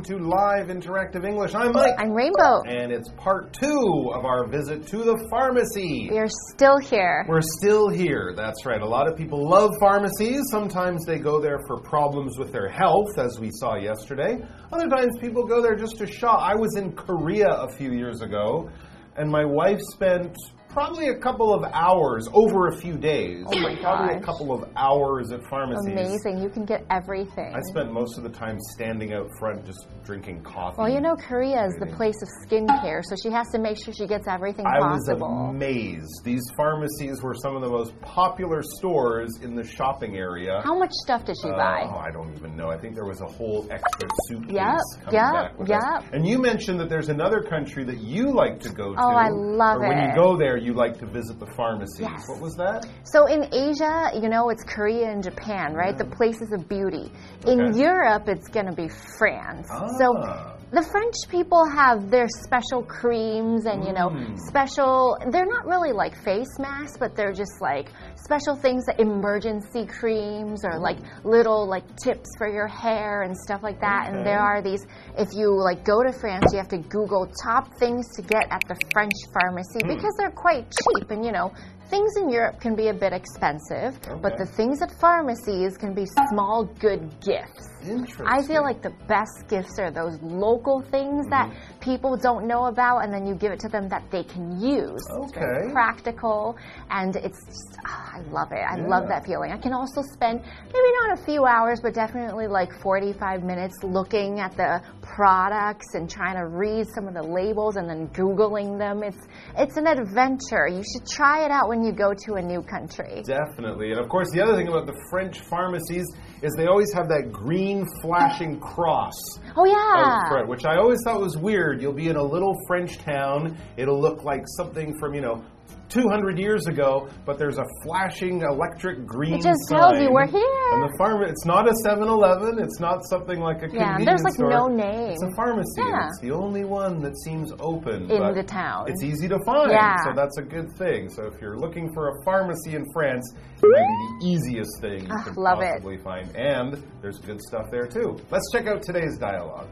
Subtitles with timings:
[0.00, 1.54] welcome to Live Interactive English.
[1.54, 1.94] I'm Mike.
[1.98, 2.62] I'm Rainbow.
[2.66, 6.08] And it's part two of our visit to the pharmacy.
[6.10, 7.26] We are still here.
[7.28, 8.32] We're still here.
[8.36, 8.80] That's right.
[8.80, 10.42] A lot of people love pharmacies.
[10.50, 14.38] Sometimes they go there for problems with their health, as we saw yesterday.
[14.72, 16.40] Other times people go there just to shop.
[16.40, 18.70] I was in Korea a few years ago,
[19.16, 20.34] and my wife spent
[20.72, 23.44] probably a couple of hours over a few days.
[23.46, 25.86] Oh my Probably a couple of hours at pharmacies.
[25.92, 26.38] Amazing.
[26.42, 27.54] You can get everything.
[27.54, 30.76] I spent most of the time standing out front just drinking coffee.
[30.78, 33.92] well, you know, Korea is the place of skincare, so she has to make sure
[33.94, 36.24] she gets everything I was amazed.
[36.24, 40.60] These pharmacies were some of the most popular stores in the shopping area.
[40.64, 41.82] How much stuff did she Uh, buy?
[41.84, 42.68] Oh, I don't even know.
[42.70, 45.80] I think there was a whole extra suitcase Yep, coming yep, back with yep.
[45.82, 46.04] us.
[46.12, 49.00] And you mentioned that there's another country that you like to go to.
[49.00, 52.00] Oh, I love or When you go there, you like to visit the pharmacies.
[52.00, 52.28] Yes.
[52.28, 52.86] What was that?
[53.04, 55.96] So in Asia, you know, it's Korea and Japan, right?
[55.96, 57.10] The places of beauty.
[57.46, 57.80] In Okay.
[57.80, 58.88] Europe, it's going to be
[59.18, 59.68] France.
[59.70, 59.86] Ah.
[59.98, 64.38] So the French people have their special creams and, you know, Mm.
[64.38, 69.84] special, they're not really like face masks, but they're just like special things, like emergency
[69.84, 74.10] creams or like little like tips for your hair and stuff like that.
[74.12, 74.86] And there are these,
[75.18, 78.62] if you like go to France, you have to Google top things to get at
[78.68, 79.88] the French pharmacy Hmm.
[79.88, 81.50] because they're quite cheap and, you know,
[81.90, 86.06] Things in Europe can be a bit expensive, but the things at pharmacies can be
[86.30, 87.66] small, good gifts.
[87.82, 88.26] Interesting.
[88.28, 91.80] I feel like the best gifts are those local things that Mm-hmm.
[91.80, 95.02] people don't know about, and then you give it to them that they can use.
[95.22, 95.72] It's very Okay.
[95.72, 96.56] practical,
[96.90, 98.60] and it's just, ah, I love it.
[98.62, 99.50] I love that feeling.
[99.50, 104.38] I can also spend maybe not a few hours, but definitely like 45 minutes looking
[104.40, 109.02] at the products and trying to read some of the labels and then Googling them.
[109.02, 110.68] It's, it's an adventure.
[110.68, 113.22] You should try it out when you go to a new country.
[113.24, 113.90] Definitely.
[113.92, 116.06] And of course, the other thing about the French pharmacies
[116.42, 119.12] is they always have that green flashing cross
[119.56, 120.28] Oh, yeah.
[120.28, 121.80] front, which I always thought was weird.
[121.82, 125.44] You'll be in a little French town, it'll look like something from, you know,
[125.90, 130.12] 200 years ago, but there's a flashing electric green It just tells you sign.
[130.14, 130.70] we're here.
[130.72, 134.22] And the farm it's not a 7-Eleven, it's not something like a Yeah, convenience there's
[134.22, 134.50] like store.
[134.50, 135.10] no name.
[135.10, 135.68] It's a pharmacy.
[135.82, 136.06] Yeah.
[136.08, 138.86] It's the only one that seems open In the town.
[138.88, 139.96] It's easy to find, Yeah.
[140.04, 141.08] so that's a good thing.
[141.10, 145.00] So if you're looking for a pharmacy in France, it might be the easiest thing
[145.06, 145.82] you Ah, could love it.
[146.04, 146.34] find.
[146.36, 148.16] And there's good stuff there too.
[148.30, 149.66] Let's check out today's dialogue.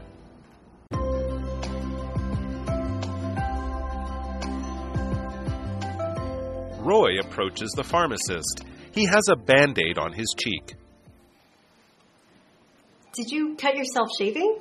[6.89, 8.63] Roy approaches the pharmacist.
[8.93, 10.73] He has a band aid on his cheek.
[13.13, 14.57] Did you cut yourself shaving?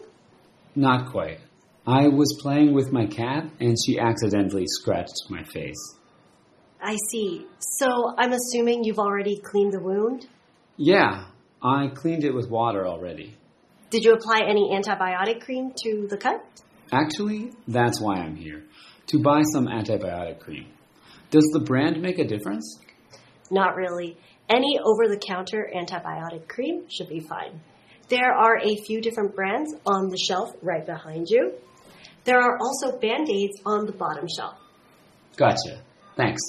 [0.76, 1.40] Not quite.
[1.86, 5.96] I was playing with my cat and she accidentally scratched my face.
[6.82, 7.46] I see.
[7.60, 7.86] So
[8.18, 10.26] I'm assuming you've already cleaned the wound?
[10.76, 11.28] Yeah,
[11.62, 13.38] I cleaned it with water already.
[13.88, 16.44] Did you apply any antibiotic cream to the cut?
[16.92, 18.64] Actually, that's why I'm here
[19.06, 20.66] to buy some antibiotic cream.
[21.30, 22.78] Does the brand make a difference?
[23.50, 24.16] Not really.
[24.48, 27.60] Any over the counter antibiotic cream should be fine.
[28.08, 31.52] There are a few different brands on the shelf right behind you.
[32.24, 34.56] There are also band aids on the bottom shelf.
[35.36, 35.82] Gotcha.
[36.16, 36.40] Thanks.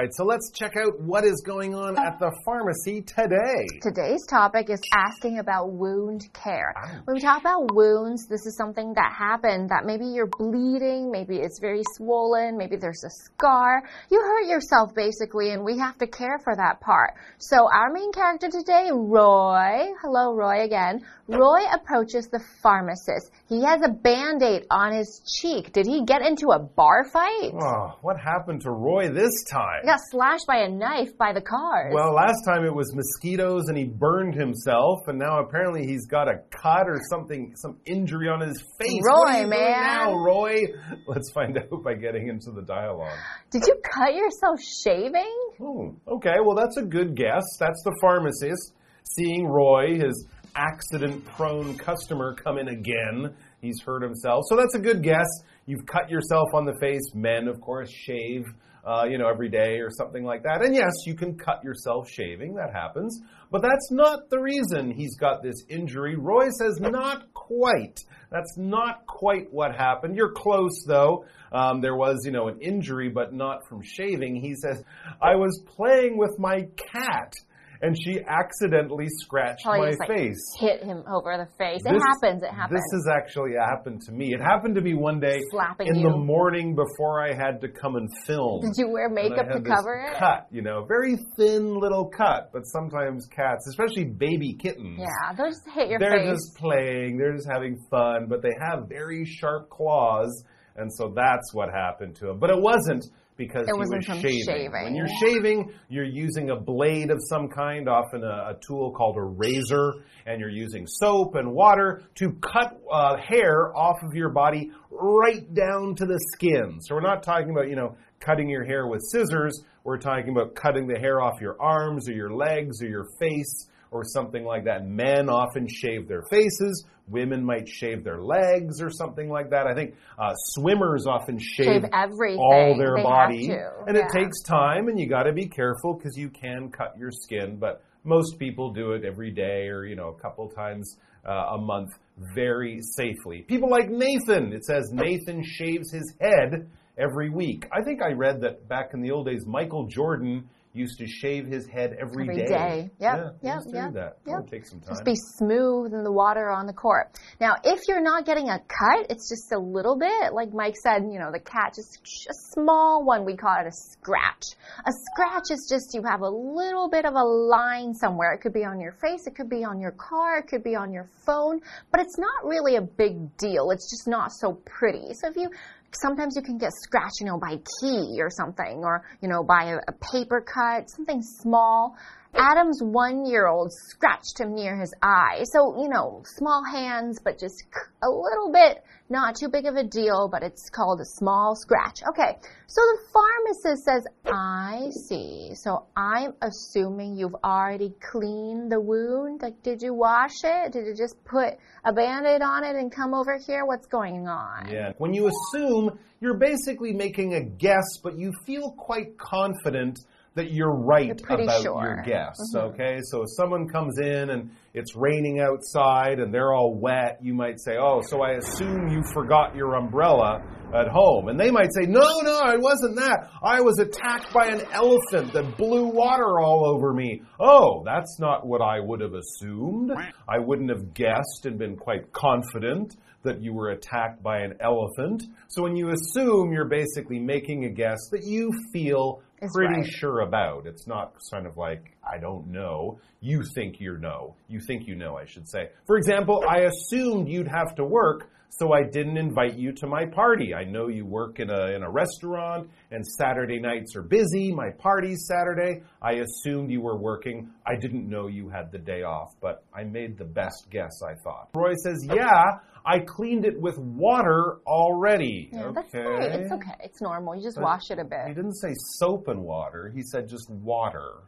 [0.00, 3.66] Right, so let's check out what is going on at the pharmacy today.
[3.82, 6.74] Today's topic is asking about wound care.
[7.04, 11.36] When we talk about wounds, this is something that happened that maybe you're bleeding, maybe
[11.36, 13.82] it's very swollen, maybe there's a scar.
[14.10, 17.14] You hurt yourself basically, and we have to care for that part.
[17.38, 21.00] So, our main character today, Roy, hello, Roy again.
[21.28, 23.30] Roy approaches the pharmacist.
[23.48, 25.72] He has a band aid on his cheek.
[25.72, 27.52] Did he get into a bar fight?
[27.54, 29.82] Oh, what happened to Roy this time?
[29.90, 31.92] Got slashed by a knife by the cars.
[31.92, 36.28] Well, last time it was mosquitoes and he burned himself, and now apparently he's got
[36.28, 39.00] a cut or something, some injury on his face.
[39.04, 39.82] Roy, what are you doing man.
[39.82, 40.60] now, Roy?
[41.08, 43.18] Let's find out by getting into the dialogue.
[43.50, 45.36] Did you cut yourself shaving?
[45.60, 46.36] Oh, okay.
[46.44, 47.42] Well, that's a good guess.
[47.58, 48.74] That's the pharmacist
[49.16, 53.34] seeing Roy, his accident prone customer, come in again.
[53.60, 54.44] He's hurt himself.
[54.48, 55.26] So that's a good guess.
[55.70, 57.14] You've cut yourself on the face.
[57.14, 58.44] Men, of course, shave.
[58.82, 60.62] Uh, you know, every day or something like that.
[60.62, 62.54] And yes, you can cut yourself shaving.
[62.54, 63.20] That happens.
[63.50, 66.16] But that's not the reason he's got this injury.
[66.16, 68.00] Roy says, not quite.
[68.30, 70.16] That's not quite what happened.
[70.16, 71.26] You're close, though.
[71.52, 74.36] Um, there was, you know, an injury, but not from shaving.
[74.36, 74.82] He says,
[75.20, 77.34] I was playing with my cat
[77.82, 80.38] and she accidentally scratched Probably my just, like, face.
[80.58, 81.80] Hit him over the face.
[81.84, 82.42] It happens.
[82.42, 82.78] It happens.
[82.80, 84.34] This has actually happened to me.
[84.34, 86.10] It happened to me one day Slapping in you.
[86.10, 88.60] the morning before I had to come and film.
[88.60, 90.18] Did you wear makeup to this cover it?
[90.18, 92.50] Cut, you know, very thin little cut.
[92.52, 96.30] But sometimes cats, especially baby kittens, Yeah, they'll just hit your they're face.
[96.32, 100.44] just playing, they're just having fun, but they have very sharp claws,
[100.76, 102.38] and so that's what happened to him.
[102.38, 103.04] But it wasn't
[103.40, 104.44] because It he was shaving.
[104.44, 104.84] shaving.
[104.84, 109.16] When you're shaving, you're using a blade of some kind, often a, a tool called
[109.16, 109.94] a razor,
[110.26, 115.52] and you're using soap and water to cut uh, hair off of your body right
[115.54, 116.78] down to the skin.
[116.82, 119.64] So we're not talking about, you know, cutting your hair with scissors.
[119.84, 123.68] We're talking about cutting the hair off your arms or your legs or your face
[123.90, 124.86] or something like that.
[124.86, 126.84] Men often shave their faces.
[127.08, 129.66] Women might shave their legs or something like that.
[129.66, 132.38] I think uh, swimmers often shave, Shave everything.
[132.38, 133.50] all their They body,
[133.88, 137.10] and it takes time, and you got to be careful because you can cut your
[137.10, 137.56] skin.
[137.58, 140.96] But most people do it every day or you know a couple times
[141.28, 141.90] uh, a month
[142.34, 143.42] very safely.
[143.42, 144.52] People like Nathan.
[144.52, 147.66] It says Nathan shaves his head every week.
[147.72, 151.46] I think I read that back in the old days, Michael Jordan used to shave
[151.46, 152.46] his head every Every day.
[152.46, 152.90] day.
[153.00, 154.18] Yep, Yeah, he yep, used to yep, do that.
[154.26, 154.46] yep.
[154.48, 154.90] Take some time.
[154.90, 157.18] Just be smooth in the water on the court.
[157.40, 160.32] Now, if you're not getting a cut, it's just a little bit.
[160.32, 161.98] Like Mike said, you know, the cat, just
[162.30, 163.24] a small one.
[163.24, 164.44] We call it a scratch.
[164.86, 168.32] A scratch is just you have a little bit of a line somewhere.
[168.32, 170.76] It could be on your face, it could be on your car, it could be
[170.76, 173.70] on your phone, but it's not really a big deal.
[173.72, 175.14] It's just not so pretty.
[175.14, 175.50] So if you
[175.92, 179.42] sometimes you can get scratched, you know, by a key or something, or, you know,
[179.42, 181.96] by a, a paper cut, something small.
[182.34, 185.42] Adam's one year old scratched him near his eye.
[185.44, 187.64] So, you know, small hands, but just
[188.02, 192.00] a little bit, not too big of a deal, but it's called a small scratch.
[192.08, 192.38] Okay,
[192.68, 195.50] so the pharmacist says, I see.
[195.54, 199.42] So I'm assuming you've already cleaned the wound.
[199.42, 200.72] Like, did you wash it?
[200.72, 201.54] Did you just put
[201.84, 203.66] a band aid on it and come over here?
[203.66, 204.68] What's going on?
[204.70, 204.92] Yeah.
[204.98, 209.98] When you assume, you're basically making a guess, but you feel quite confident
[210.40, 211.84] that you're right You're about sure.
[211.84, 212.38] your guess.
[212.54, 212.68] Mm-hmm.
[212.68, 217.34] Okay, so if someone comes in and it's raining outside and they're all wet, you
[217.34, 220.40] might say, "Oh, so I assume you forgot your umbrella
[220.74, 223.28] at home." And they might say, "No, no, it wasn't that.
[223.42, 228.46] I was attacked by an elephant that blew water all over me." Oh, that's not
[228.46, 229.90] what I would have assumed.
[230.26, 235.22] I wouldn't have guessed and been quite confident that you were attacked by an elephant.
[235.48, 239.86] So when you assume, you're basically making a guess that you feel Is pretty right.
[239.86, 240.66] sure about.
[240.66, 242.98] It's not kind of like, I don't know.
[243.20, 244.34] You think you know.
[244.48, 245.70] You think you know, I should say.
[245.86, 250.04] For example, I assumed you'd have to work, so I didn't invite you to my
[250.06, 250.54] party.
[250.54, 254.52] I know you work in a, in a restaurant and Saturday nights are busy.
[254.52, 255.82] My party's Saturday.
[256.02, 257.50] I assumed you were working.
[257.66, 261.14] I didn't know you had the day off, but I made the best guess, I
[261.22, 261.48] thought.
[261.54, 265.50] Roy says, Yeah, I cleaned it with water already.
[265.52, 265.74] Yeah, okay.
[265.74, 266.30] that's right.
[266.40, 266.74] It's okay.
[266.80, 267.36] It's normal.
[267.36, 268.26] You just But wash it a bit.
[268.28, 269.92] He didn't say soap and water.
[269.94, 271.22] He said just water.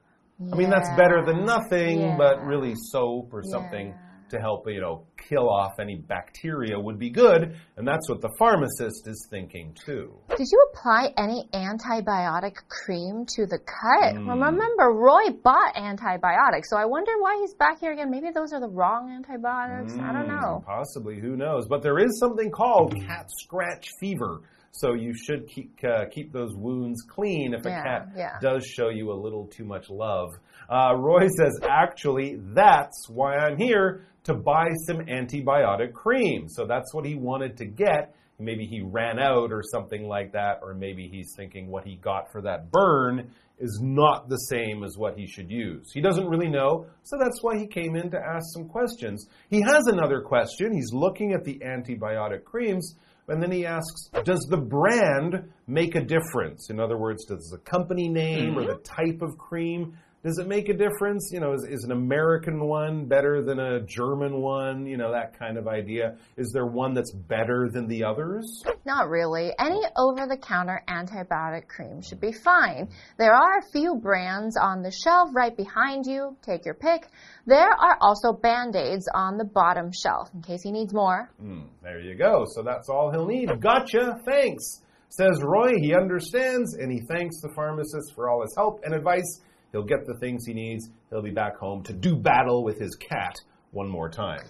[0.53, 2.17] I mean, that's better than nothing, Yeah.
[2.17, 3.95] but really soap or something Yeah.
[4.33, 7.57] To help, you know, kill off any bacteria would be good.
[7.77, 10.13] And that's what the pharmacist is thinking too.
[10.31, 14.17] Did you apply any antibiotic cream to the cut?
[14.17, 14.27] Hmm.
[14.27, 18.11] Well, remember, Roy bought antibiotics, so I wonder why he's back here again.
[18.11, 19.95] Maybe those are the wrong antibiotics.
[20.01, 20.65] I don't Hmm, know.
[20.67, 21.67] Possibly, who knows?
[21.69, 24.41] But there is something called cat scratch fever.
[24.75, 28.39] So you should keep uh, keep those wounds clean if a Yeah, cat yeah.
[28.41, 30.31] does show you a little too much love.
[30.67, 36.49] Uh, Roy says, actually, that's why I'm here to buy some antibiotic cream.
[36.49, 38.15] So that's what he wanted to get.
[38.39, 42.31] Maybe he ran out or something like that, or maybe he's thinking what he got
[42.33, 45.93] for that burn is not the same as what he should use.
[45.93, 49.29] He doesn't really know, so that's why he came in to ask some questions.
[49.49, 50.75] He has another question.
[50.75, 52.97] He's looking at the antibiotic creams,
[53.29, 56.71] and then he asks, Does the brand make a difference?
[56.71, 58.73] In other words, does the company name or mm-hmm.
[58.73, 61.31] the type of cream does it make a difference?
[61.33, 64.87] You know, is, is an American one better than a German one?
[64.87, 66.17] You know, that kind of idea.
[66.37, 68.63] Is there one that's better than the others?
[68.87, 69.51] Not really.
[69.59, 72.89] Any over the counter antibiotic cream should be fine.
[73.19, 76.37] There are a few brands on the shelf right behind you.
[76.43, 77.09] Take your pick.
[77.47, 81.31] There are also band aids on the bottom shelf in case he needs more.
[81.41, 82.45] Hmm, there you go.
[82.55, 83.51] So that's all he'll need.
[83.61, 84.21] Gotcha.
[84.25, 84.83] Thanks.
[85.09, 85.73] Says Roy.
[85.81, 89.41] He understands and he thanks the pharmacist for all his help and advice.
[89.72, 90.90] He'll get the things he needs.
[91.10, 93.36] He'll be back home to do battle with his cat
[93.72, 94.46] one more time.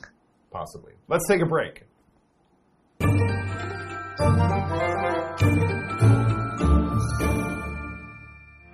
[0.52, 0.94] Possibly.
[1.08, 1.84] Let's take a break.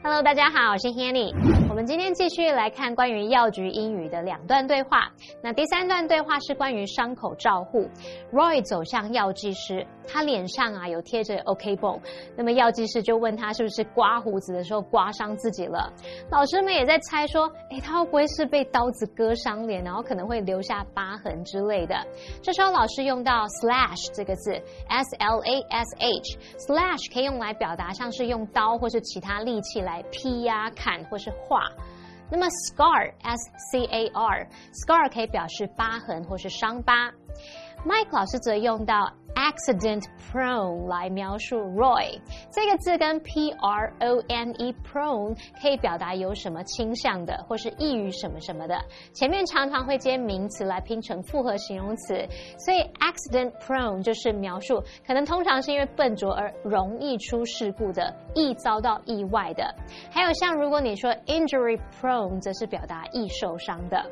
[0.04, 1.34] Hello，大家好，我是 Hanny。
[1.79, 5.13] 我们今天继续来看关于药局英语的两段对话。
[5.41, 7.89] 那第三段对话是关于伤口照护。
[8.33, 11.97] Roy 走向药剂师，他脸上啊有贴着 OK 绷。
[12.37, 15.93] 那么药剂师就问他是不是刮胡子的时候刮伤自己了。
[16.33, 21.95] 老师们也在猜说，诶，他会不会是被刀子割伤脸，然后可能会留下疤痕之类的？
[22.43, 24.51] 这时候老师用到 slash 这个字
[24.89, 31.68] ，S L A S H，slash 可以用来表达像是用刀或是其他利器来劈呀、砍或是划。
[32.31, 37.11] 那么 scar，S C A R，scar 可以表示疤痕或是伤疤。
[37.87, 42.21] Mike 老师则用到 accident prone 来描述 Roy
[42.51, 48.77] 这个字跟 P R O N E prone 可以表达有什么倾向的，或是易于什么什么的。
[49.15, 52.27] 前面常常会接名词来拼成复合形容词，
[52.59, 59.73] 所以 accident prone 就是描述可能通常是因为笨拙而容易出事故的，易遭到意外的。
[60.11, 64.05] 还有像如果你说 injury prone，则是表达易受伤的。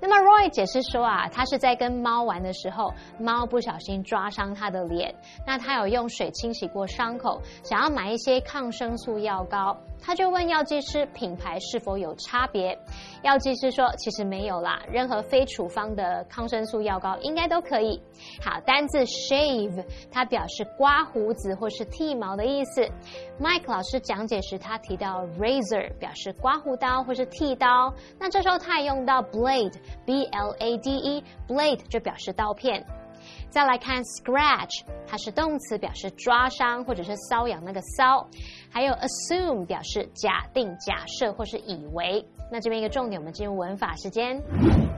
[0.00, 5.14] 那么 Roy 解释说啊，他是在跟猫玩的时候，猫不小心抓伤他的脸，
[5.46, 9.76] 那他有用水清洗过伤口，想要买一些抗生素药膏。
[10.00, 12.78] 他就问药剂师品牌是否有差别，
[13.22, 18.00] 药剂师说其实没有啦，任何非处方的抗生素药膏应该都可以。
[18.42, 22.82] 好，单字 shave 它表示刮胡子或是剃毛的意思。
[23.40, 29.74] Mike 老师讲解时他提到 razor 表示刮胡刀或是剃刀，那这时候他也用到 blade
[30.04, 32.84] b l a d e blade 就表示刀片。
[33.50, 38.26] 再来看 scratch，它是动词，表示抓伤或者是瘙痒那个瘙。
[38.70, 42.26] 还有 assume 表示假定、假设或是以为。
[42.50, 44.42] 那这边一个重点，我们进入文法时间。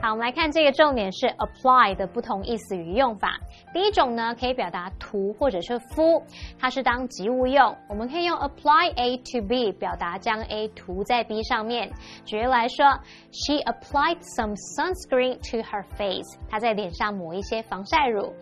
[0.01, 3.39] 好，我们来看这个重点是 apply 的不同意思与用法。
[3.73, 6.23] 第一种呢，可以表达涂或者是敷，
[6.57, 7.75] 它是当及物用。
[7.87, 11.91] 我们可以用 apply A to B 表达将 A 涂在 B 上面。
[12.25, 12.85] 举例来说
[13.31, 16.39] ，She applied some sunscreen to her face。
[16.49, 18.33] 她在脸上抹一些防晒乳。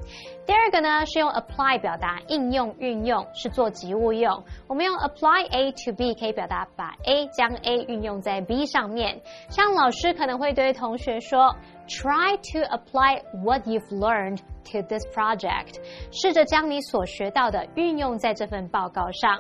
[0.49, 4.43] 第二个呢是用 apply 表达应用、运用，是做及物用。
[4.65, 9.21] 我们用 apply A to B 可以表达把 A 将 A 运用在 B 上面。
[9.51, 11.55] 像老师可能会对同学说
[11.87, 14.39] ，try to apply what you've learned
[14.71, 15.75] to this project，
[16.11, 19.39] 试着将你所学到的运用在这份报告上。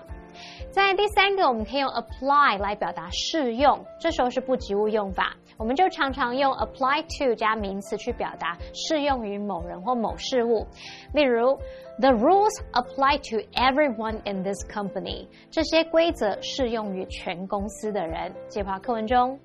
[0.69, 10.66] 在第三个，我们可以用 apply 来表达适用，这时候是不及物用法，我们就常常用 apply to 加名词去表达适用于某人或某事物。
[11.12, 11.56] 例如，
[12.00, 18.34] the rules apply to everyone in this company，这些规则适用于全公司的人。
[18.48, 19.38] 介绍课文中。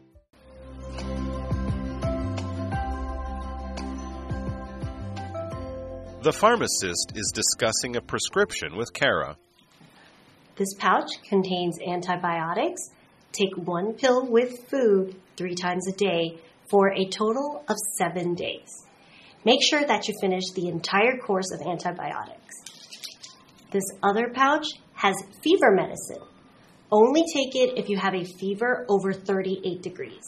[6.21, 9.37] The pharmacist is discussing a prescription with Kara.
[10.57, 12.91] This pouch contains antibiotics.
[13.34, 16.38] Take one pill with food three times a day
[16.70, 18.86] for a total of seven days.
[19.44, 22.54] Make sure that you finish the entire course of antibiotics.
[23.72, 26.22] This other pouch has fever medicine.
[26.92, 30.22] Only take it if you have a fever over 38 degrees.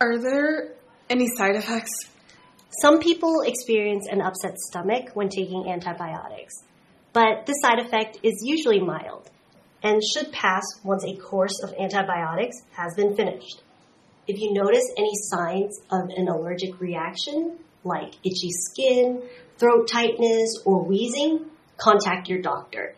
[0.00, 0.74] Are there
[1.10, 1.90] any side effects?
[2.80, 6.54] Some people experience an upset stomach when taking antibiotics,
[7.12, 9.30] but this side effect is usually mild
[9.82, 13.62] and should pass once a course of antibiotics has been finished.
[14.26, 19.22] If you notice any signs of an allergic reaction, like itchy skin,
[19.56, 21.46] throat tightness, or wheezing,
[21.78, 22.94] contact your doctor.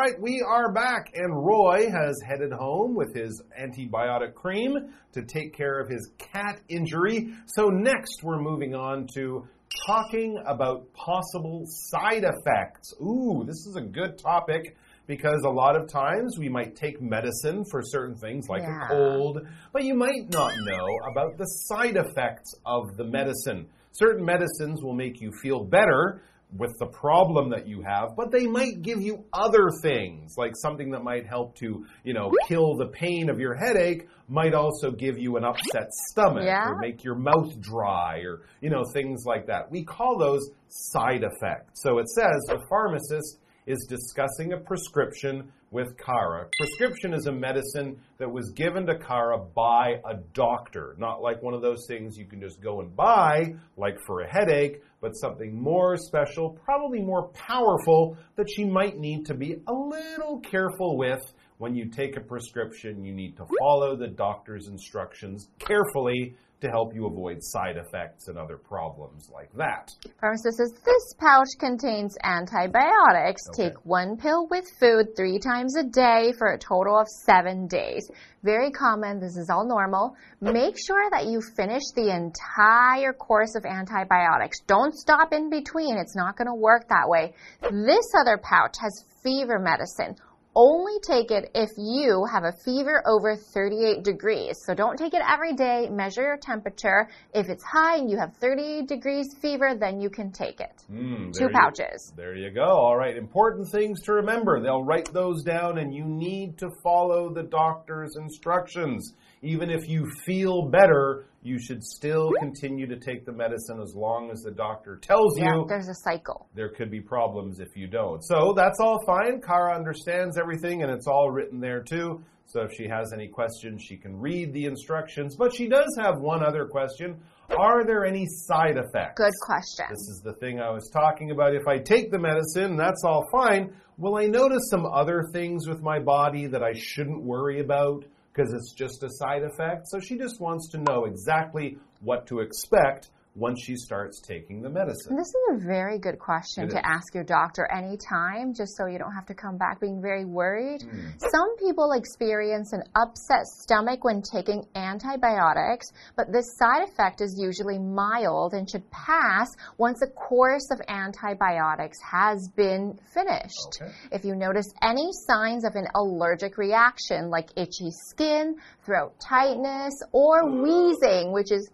[0.00, 5.54] Right, we are back, and Roy has headed home with his antibiotic cream to take
[5.54, 7.34] care of his cat injury.
[7.46, 9.46] So, next, we're moving on to
[9.86, 12.94] talking about possible side effects.
[13.02, 14.74] Ooh, this is a good topic
[15.06, 18.84] because a lot of times we might take medicine for certain things like Yeah.
[18.84, 23.66] a cold, but you might not know about the side effects of the medicine.
[23.92, 26.22] Certain medicines will make you feel better
[26.56, 30.90] with the problem that you have, but they might give you other things, like something
[30.90, 35.18] that might help to, you know, kill the pain of your headache, might also give
[35.18, 36.68] you an upset stomach Yeah.
[36.70, 39.70] or make your mouth dry or, you know, things like that.
[39.70, 41.82] We call those side effects.
[41.82, 43.38] So it says the pharmacist
[43.70, 46.48] is discussing a prescription with Kara.
[46.58, 51.54] Prescription is a medicine that was given to Kara by a doctor, not like one
[51.54, 55.54] of those things you can just go and buy, like for a headache, but something
[55.54, 61.20] more special, probably more powerful, that she might need to be a little careful with
[61.58, 66.94] when you take a prescription, you need to follow the doctor's instructions carefully to help
[66.94, 69.90] you avoid side effects and other problems like that.
[70.20, 73.42] Pharmacist says this pouch contains antibiotics.
[73.50, 73.68] Okay.
[73.68, 78.10] Take one pill with food three times a day for a total of seven days.
[78.42, 79.20] Very common.
[79.20, 80.14] This is all normal.
[80.40, 84.60] Make sure that you finish the entire course of antibiotics.
[84.66, 85.98] Don't stop in between.
[85.98, 87.34] It's not going to work that way.
[87.62, 90.16] This other pouch has fever medicine.
[90.56, 94.58] Only take it if you have a fever over 38 degrees.
[94.66, 95.88] So don't take it every day.
[95.88, 97.08] Measure your temperature.
[97.32, 100.72] If it's high and you have 38 degrees fever, then you can take it.
[100.92, 102.12] Mm, Two there you- pouches.
[102.16, 102.64] there you go.
[102.66, 103.16] All right.
[103.16, 104.60] Important things to remember.
[104.60, 109.14] They'll write those down, and you need to follow the doctor's instructions.
[109.42, 114.30] Even if you feel better, you should still continue to take the medicine as long
[114.30, 115.64] as the doctor tells Yeah, you.
[115.66, 116.46] there's a cycle.
[116.54, 118.22] there could be problems if you don't.
[118.22, 119.40] So that's all fine.
[119.40, 122.22] Kara understands everything and it's all written there too.
[122.44, 125.36] So if she has any questions, she can read the instructions.
[125.36, 127.16] But she does have one other question.
[127.56, 129.14] Are there any side effects?
[129.16, 129.86] Good question.
[129.88, 131.54] This is the thing I was talking about.
[131.54, 133.72] If I take the medicine, that's all fine.
[133.96, 138.52] Will I notice some other things with my body that I shouldn't worry about because
[138.52, 139.88] it's just a side effect?
[139.88, 144.68] So she just wants to know exactly what to expect once she starts taking the
[144.68, 145.10] medicine.
[145.10, 146.82] And this is a very good question It to is.
[146.84, 150.82] ask your doctor anytime, just so you don't have to come back being very worried.
[150.82, 151.10] Hmm.
[151.30, 157.78] Some people experience an upset stomach when taking antibiotics, but this side effect is usually
[157.78, 163.80] mild and should pass once a course of antibiotics has been finished.
[163.80, 163.92] Okay.
[164.12, 170.50] If you notice any signs of an allergic reaction, like itchy skin, throat tightness, or
[170.50, 171.70] wheezing, which is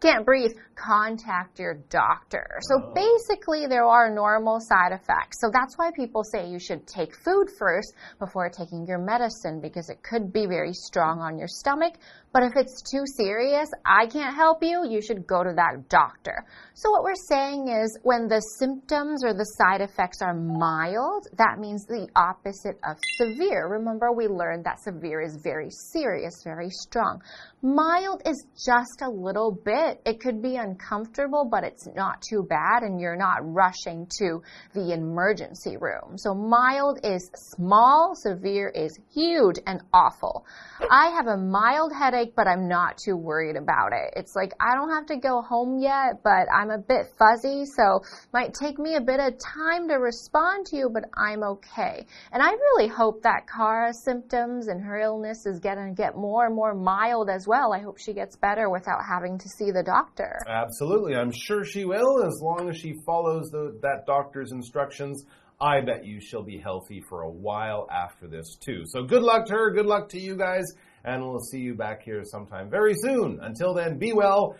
[0.00, 2.58] can't breathe, contact your doctor.
[2.62, 2.94] So oh.
[2.94, 5.40] basically, there are normal side effects.
[5.40, 9.88] So that's why people say you should take food first before taking your medicine because
[9.88, 11.94] it could be very strong on your stomach.
[12.32, 16.46] But if it's too serious, I can't help you, you should go to that doctor.
[16.74, 21.58] So what we're saying is when the symptoms or the side effects are mild, that
[21.58, 23.68] means the opposite of severe.
[23.68, 27.20] Remember, we learned that severe is very serious, very strong.
[27.60, 30.00] Mild is just a little bit.
[30.06, 34.42] It could be uncomfortable, but it's not too bad, and you're not rushing to
[34.74, 36.16] the emergency room.
[36.16, 40.46] So mild is small, severe is huge and awful.
[40.90, 44.14] I have a mild headache, but I'm not too worried about it.
[44.16, 48.00] It's like I don't have to go home yet, but I'm a bit fuzzy, so
[48.32, 52.06] might take me a bit of time to respond to you, but I'm okay.
[52.32, 56.46] And I really hope that Kara's symptoms and her illness is going to get more
[56.46, 57.72] and more mild as well.
[57.72, 60.38] I hope she gets better without having to see the doctor.
[60.48, 61.14] Absolutely.
[61.14, 65.24] I'm sure she will as long as she follows the, that doctor's instructions.
[65.60, 68.82] I bet you she'll be healthy for a while after this, too.
[68.86, 69.70] So good luck to her.
[69.70, 70.64] Good luck to you guys.
[71.04, 73.38] And we'll see you back here sometime very soon.
[73.42, 74.56] Until then, be well.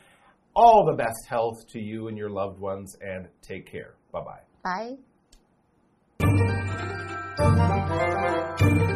[0.55, 3.95] All the best health to you and your loved ones, and take care.
[4.13, 4.41] Bye bye.
[8.59, 8.92] Bye.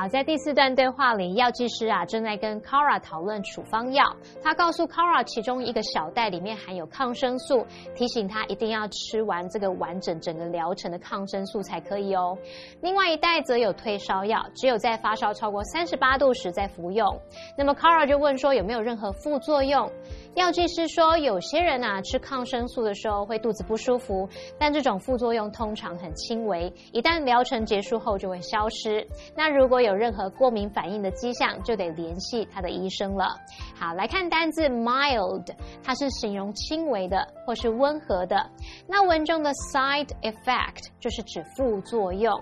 [0.00, 4.02] 好，在第四段对话里，药剂师啊正在跟 Kara 讨论处方药。
[4.42, 12.38] 他告诉 Kara，其中一个小袋里面含有抗生素，提醒他一定要吃完这个完整整个疗程的抗生素才可以哦。
[12.80, 17.20] 另外一袋则有退烧药，只有在发烧超过三十八度时再服用。
[17.58, 19.92] 那么 Kara 就问说有没有任何副作用？
[20.34, 24.26] 药剂师说，有些人啊吃抗生素的时候会肚子不舒服，
[24.58, 29.06] 但这种副作用通常很轻微，一旦疗程结束后就会消失。
[29.36, 33.36] 那如果有有任何过敏反应的迹象，就得联系他的医生了。
[33.74, 35.44] 好，来看单字 mild，
[35.82, 38.48] 它是形容轻微的或是温和的。
[38.86, 42.40] 那文中的 side effect 就是指副作用。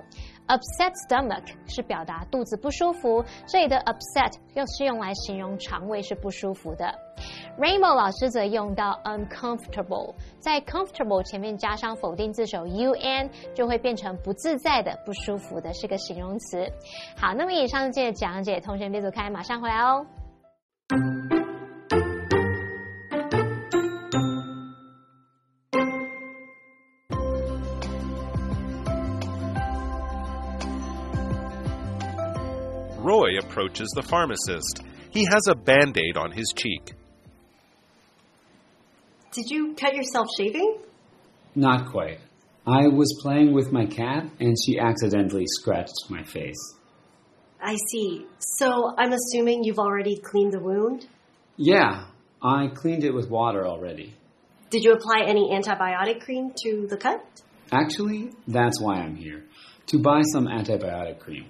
[0.48, 6.92] Upset stomach 是表达肚子不舒服，这里的 upset 又是用来形容肠胃是不舒服的。
[7.58, 16.66] Rainbow 老师则用到 uncomfortable，在 comfortable 前面加上否定字首 un，就会变成不自在的、不舒服的，是个形容词。
[17.16, 20.06] 好，那么以上是今天的讲解，同学们别走开，马上回来哦。
[33.58, 34.82] Approaches the pharmacist.
[35.10, 36.94] He has a band aid on his cheek.
[39.32, 40.78] Did you cut yourself shaving?
[41.54, 42.20] Not quite.
[42.66, 46.76] I was playing with my cat and she accidentally scratched my face.
[47.60, 48.26] I see.
[48.38, 51.06] So I'm assuming you've already cleaned the wound?
[51.56, 52.04] Yeah,
[52.40, 54.14] I cleaned it with water already.
[54.70, 57.24] Did you apply any antibiotic cream to the cut?
[57.72, 59.44] Actually, that's why I'm here.
[59.86, 61.46] to buy some antibiotic cream.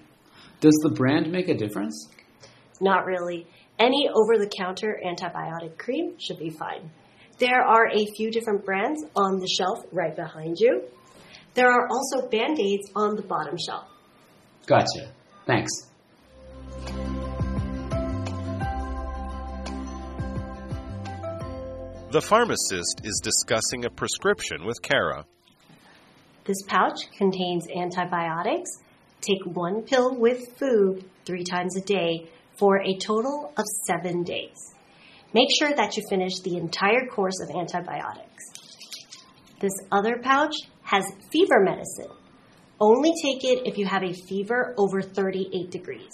[0.61, 2.09] Does the brand make a difference?
[2.81, 3.47] Not really.
[3.79, 6.91] Any over the counter antibiotic cream should be fine.
[7.39, 10.83] There are a few different brands on the shelf right behind you.
[11.55, 13.87] There are also band aids on the bottom shelf.
[14.67, 15.13] Gotcha.
[15.47, 15.71] Thanks.
[22.11, 25.25] The pharmacist is discussing a prescription with Kara.
[26.45, 28.71] This pouch contains antibiotics.
[29.29, 34.75] Take one pill with food three times a day for a total of seven days.
[35.35, 38.45] Make sure that you finish the entire course of antibiotics.
[39.61, 42.11] This other pouch has fever medicine.
[42.81, 46.13] Only take it if you have a fever over 38 degrees.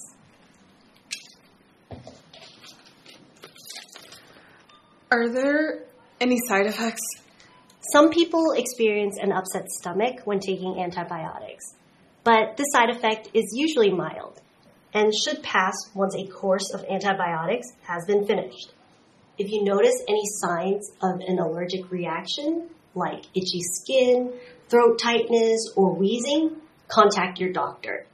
[5.13, 5.85] Are there
[6.21, 7.03] any side effects?
[7.93, 11.75] Some people experience an upset stomach when taking antibiotics,
[12.25, 14.41] but this side effect is usually mild
[14.95, 18.73] and should pass once a course of antibiotics has been finished.
[19.37, 24.33] If you notice any signs of an allergic reaction, like itchy skin,
[24.69, 26.57] throat tightness, or wheezing,
[26.89, 28.07] contact your doctor.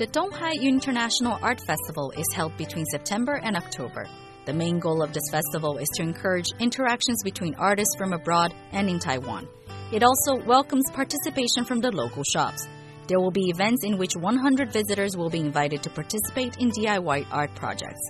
[0.00, 4.08] The Donghai International Art Festival is held between September and October.
[4.46, 8.88] The main goal of this festival is to encourage interactions between artists from abroad and
[8.88, 9.46] in Taiwan.
[9.92, 12.66] It also welcomes participation from the local shops.
[13.08, 17.26] There will be events in which 100 visitors will be invited to participate in DIY
[17.30, 18.00] art projects.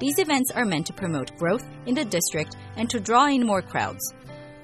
[0.00, 3.62] These events are meant to promote growth in the district and to draw in more
[3.62, 4.12] crowds.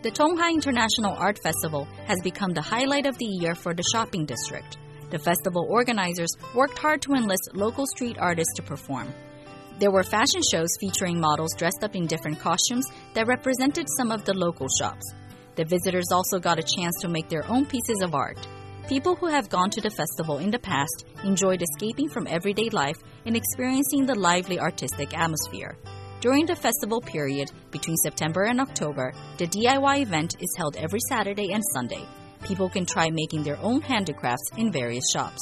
[0.03, 4.27] The Tonghai International Art Festival has become the highlight of the year for the shopping
[4.27, 4.77] district.
[5.15, 9.15] The festival organizers worked hard to enlist local street artists to perform.
[9.79, 14.25] There were fashion shows featuring models dressed up in different costumes that represented some of
[14.25, 15.15] the local shops.
[15.55, 18.45] The visitors also got a chance to make their own pieces of art.
[18.89, 22.99] People who have gone to the festival in the past enjoyed escaping from everyday life
[23.25, 25.77] and experiencing the lively artistic atmosphere.
[26.23, 31.53] During the festival period, between September and October, the DIY event is held every Saturday
[31.53, 32.05] and Sunday.
[32.45, 35.41] People can try making their own handicrafts in various shops.